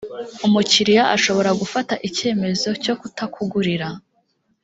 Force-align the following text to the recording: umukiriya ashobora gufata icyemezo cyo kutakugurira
umukiriya 0.45 1.03
ashobora 1.15 1.51
gufata 1.61 1.93
icyemezo 2.07 2.69
cyo 2.83 2.93
kutakugurira 2.99 3.87